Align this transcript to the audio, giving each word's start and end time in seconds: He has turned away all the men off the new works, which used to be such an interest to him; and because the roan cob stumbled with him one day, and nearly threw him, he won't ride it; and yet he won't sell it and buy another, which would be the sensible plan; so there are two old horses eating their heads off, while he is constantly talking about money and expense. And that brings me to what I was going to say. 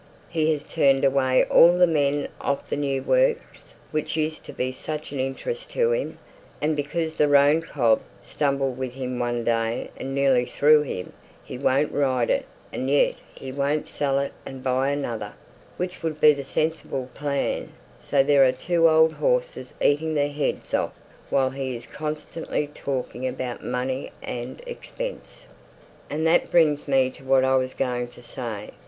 He 0.29 0.51
has 0.51 0.63
turned 0.63 1.03
away 1.05 1.43
all 1.43 1.77
the 1.77 1.85
men 1.85 2.27
off 2.41 2.67
the 2.71 2.75
new 2.75 3.03
works, 3.03 3.75
which 3.91 4.17
used 4.17 4.43
to 4.45 4.51
be 4.51 4.71
such 4.71 5.11
an 5.11 5.19
interest 5.19 5.69
to 5.73 5.91
him; 5.91 6.17
and 6.59 6.75
because 6.75 7.13
the 7.13 7.27
roan 7.27 7.61
cob 7.61 8.01
stumbled 8.23 8.79
with 8.79 8.93
him 8.95 9.19
one 9.19 9.43
day, 9.43 9.91
and 9.95 10.15
nearly 10.15 10.47
threw 10.47 10.81
him, 10.81 11.13
he 11.43 11.55
won't 11.59 11.91
ride 11.91 12.31
it; 12.31 12.47
and 12.73 12.89
yet 12.89 13.13
he 13.35 13.51
won't 13.51 13.85
sell 13.85 14.17
it 14.17 14.33
and 14.43 14.63
buy 14.63 14.89
another, 14.89 15.33
which 15.77 16.01
would 16.01 16.19
be 16.19 16.33
the 16.33 16.43
sensible 16.43 17.07
plan; 17.13 17.69
so 18.01 18.23
there 18.23 18.43
are 18.43 18.51
two 18.51 18.89
old 18.89 19.13
horses 19.13 19.75
eating 19.79 20.15
their 20.15 20.29
heads 20.31 20.73
off, 20.73 20.93
while 21.29 21.51
he 21.51 21.75
is 21.75 21.85
constantly 21.85 22.65
talking 22.73 23.27
about 23.27 23.63
money 23.63 24.11
and 24.23 24.63
expense. 24.65 25.45
And 26.09 26.25
that 26.25 26.49
brings 26.49 26.87
me 26.87 27.11
to 27.11 27.23
what 27.23 27.45
I 27.45 27.55
was 27.55 27.75
going 27.75 28.07
to 28.07 28.23
say. 28.23 28.71